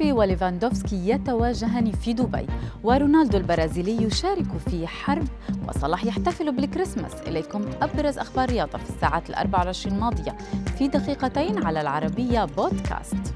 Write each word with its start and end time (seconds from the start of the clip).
مبابي 0.00 0.12
وليفاندوفسكي 0.12 1.08
يتواجهان 1.08 1.92
في 1.92 2.12
دبي 2.12 2.46
ورونالدو 2.82 3.38
البرازيلي 3.38 4.02
يشارك 4.02 4.58
في 4.70 4.86
حرب 4.86 5.24
وصلاح 5.68 6.04
يحتفل 6.04 6.52
بالكريسماس. 6.52 7.12
إليكم 7.26 7.64
أبرز 7.82 8.18
أخبار 8.18 8.44
الرياضة 8.44 8.78
في 8.78 8.90
الساعات 8.90 9.30
الأربع 9.30 9.58
والعشرين 9.58 9.94
الماضية 9.94 10.36
في 10.78 10.88
دقيقتين 10.88 11.64
على 11.64 11.80
العربية 11.80 12.44
بودكاست. 12.44 13.34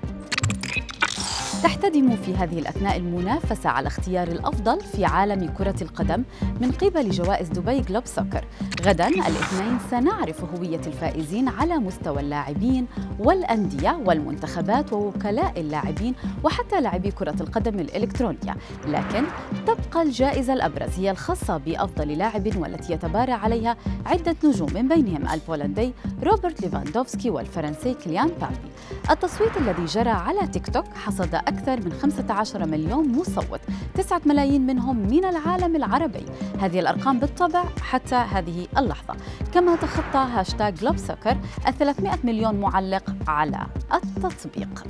تحتدم 1.65 2.17
في 2.17 2.35
هذه 2.35 2.59
الأثناء 2.59 2.97
المنافسة 2.97 3.71
على 3.71 3.87
اختيار 3.87 4.29
الأفضل 4.29 4.81
في 4.81 5.05
عالم 5.05 5.49
كرة 5.59 5.75
القدم 5.83 6.25
من 6.61 6.71
قبل 6.71 7.11
جوائز 7.11 7.49
دبي 7.49 7.81
جلوب 7.81 8.07
سوكر. 8.07 8.45
غدا 8.83 9.09
الاثنين 9.09 9.79
سنعرف 9.91 10.45
هوية 10.45 10.81
الفائزين 10.87 11.49
على 11.49 11.79
مستوى 11.79 12.21
اللاعبين 12.21 12.87
والأندية 13.19 14.01
والمنتخبات 14.07 14.93
ووكلاء 14.93 15.61
اللاعبين 15.61 16.15
وحتى 16.45 16.81
لاعبي 16.81 17.11
كرة 17.11 17.37
القدم 17.41 17.81
الإلكترونية. 17.81 18.57
لكن 18.87 19.25
تبقى 19.67 20.03
الجائزة 20.03 20.53
الأبرز 20.53 20.99
هي 20.99 21.11
الخاصة 21.11 21.57
بأفضل 21.57 22.09
لاعب 22.09 22.57
والتي 22.57 22.93
يتبارى 22.93 23.33
عليها 23.33 23.77
عدة 24.07 24.37
نجوم 24.45 24.73
من 24.75 24.89
بينهم 24.89 25.29
البولندي 25.29 25.93
روبرت 26.23 26.61
ليفاندوفسكي 26.63 27.31
والفرنسي 27.31 27.95
كيليان 27.95 28.29
مبابي. 28.41 28.71
التصويت 29.11 29.57
الذي 29.57 29.85
جرى 29.85 30.11
على 30.11 30.47
تيك 30.47 30.71
توك 30.71 30.87
حصد 30.95 31.35
أكثر 31.35 31.54
من 31.85 31.93
15 31.93 32.67
مليون 32.67 33.09
مصوت. 33.09 33.61
9 33.95 34.21
ملايين 34.27 34.67
منهم 34.67 34.97
من 34.97 35.25
العالم 35.25 35.77
العربي. 35.77 36.25
هذه 36.61 36.81
الأرقام 36.81 37.19
بالطبع 37.19 37.65
حتى 37.81 38.15
هذه 38.15 38.67
اللحظة. 38.79 39.15
كما 39.55 39.77
تخطى 39.77 40.19
هاشتاغ 40.19 40.71
Globe 40.71 40.97
Soccer 40.97 41.37
ال 41.69 41.79
300 41.79 42.19
مليون 42.25 42.55
معلق 42.55 43.15
على 43.29 43.67
التطبيق. 43.95 44.85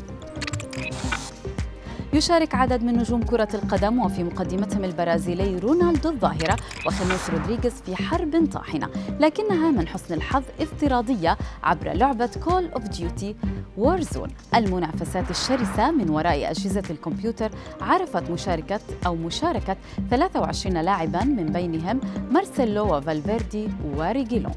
يشارك 2.14 2.54
عدد 2.54 2.82
من 2.82 2.96
نجوم 2.96 3.22
كرة 3.22 3.48
القدم 3.54 3.98
وفي 3.98 4.24
مقدمتهم 4.24 4.84
البرازيلي 4.84 5.58
رونالدو 5.58 6.08
الظاهرة 6.08 6.56
وخاميس 6.86 7.30
رودريغيز 7.30 7.72
في 7.72 7.96
حرب 7.96 8.48
طاحنة 8.52 8.88
لكنها 9.20 9.70
من 9.70 9.88
حسن 9.88 10.14
الحظ 10.14 10.42
افتراضية 10.60 11.38
عبر 11.62 11.92
لعبة 11.92 12.30
Call 12.44 12.68
of 12.68 12.88
Duty 12.88 13.36
Warzone 13.78 14.28
المنافسات 14.54 15.30
الشرسة 15.30 15.90
من 15.90 16.10
وراء 16.10 16.50
أجهزة 16.50 16.82
الكمبيوتر 16.90 17.50
عرفت 17.80 18.30
مشاركة 18.30 18.80
أو 19.06 19.14
مشاركة 19.14 19.76
23 20.10 20.76
لاعبا 20.80 21.24
من 21.24 21.46
بينهم 21.46 22.00
مارسيلو 22.30 22.96
وفالفيردي 22.96 23.68
وريجيلون 23.96 24.54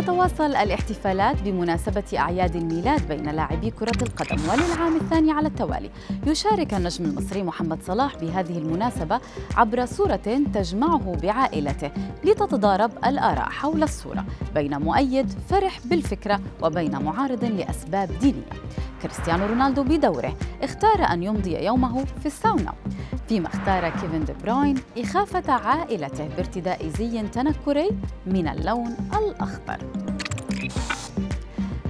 تتواصل 0.00 0.54
الاحتفالات 0.56 1.42
بمناسبة 1.42 2.04
أعياد 2.18 2.56
الميلاد 2.56 3.08
بين 3.08 3.30
لاعبي 3.30 3.70
كرة 3.70 4.02
القدم 4.02 4.36
وللعام 4.48 4.96
الثاني 4.96 5.32
على 5.32 5.48
التوالي. 5.48 5.90
يشارك 6.26 6.74
النجم 6.74 7.04
المصري 7.04 7.42
محمد 7.42 7.82
صلاح 7.82 8.16
بهذه 8.16 8.58
المناسبة 8.58 9.20
عبر 9.56 9.86
صورة 9.86 10.40
تجمعه 10.54 11.16
بعائلته 11.22 11.90
لتتضارب 12.24 12.90
الآراء 13.06 13.48
حول 13.48 13.82
الصورة 13.82 14.24
بين 14.54 14.78
مؤيد 14.78 15.30
فرح 15.48 15.80
بالفكرة 15.84 16.40
وبين 16.62 17.02
معارض 17.02 17.44
لأسباب 17.44 18.10
دينية. 18.20 18.52
كريستيانو 19.02 19.46
رونالدو 19.46 19.82
بدوره 19.82 20.36
اختار 20.62 21.12
أن 21.12 21.22
يمضي 21.22 21.64
يومه 21.64 22.04
في 22.04 22.26
الساونا. 22.26 22.74
فيما 23.28 23.48
اختار 23.48 23.88
كيفن 23.88 24.24
دي 24.24 24.32
بروين 24.44 24.76
إخافة 24.98 25.52
عائلته 25.52 26.28
بارتداء 26.36 26.88
زي 26.88 27.22
تنكري 27.22 27.90
من 28.26 28.48
اللون 28.48 28.96
الأخضر. 29.18 29.78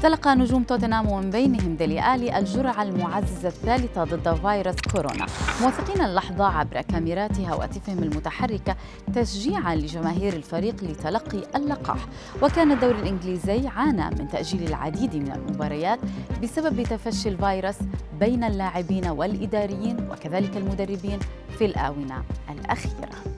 تلقى 0.03 0.37
نجوم 0.37 0.63
توتنهام 0.63 1.09
ومن 1.09 1.31
بينهم 1.31 1.77
ديلي 1.77 2.15
آلي 2.15 2.39
الجرعة 2.39 2.83
المعززة 2.83 3.49
الثالثة 3.49 4.05
ضد 4.05 4.35
فيروس 4.35 4.75
كورونا. 4.93 5.27
موثقين 5.63 6.03
اللحظة 6.05 6.45
عبر 6.45 6.81
كاميرات 6.81 7.41
هواتفهم 7.41 7.99
المتحركة 7.99 8.77
تشجيعا 9.15 9.75
لجماهير 9.75 10.33
الفريق 10.33 10.85
لتلقي 10.85 11.43
اللقاح. 11.57 12.07
وكان 12.43 12.73
الدوري 12.73 12.99
الإنجليزي 12.99 13.69
عانى 13.69 14.11
من 14.11 14.29
تأجيل 14.29 14.69
العديد 14.69 15.17
من 15.17 15.33
المباريات 15.33 15.99
بسبب 16.43 16.83
تفشي 16.83 17.29
الفيروس 17.29 17.77
بين 18.21 18.45
اللاعبين 18.45 19.07
والإداريين 19.07 20.09
وكذلك 20.11 20.57
المدربين 20.57 21.19
في 21.59 21.65
الآونة 21.65 22.23
الأخيرة. 22.51 23.38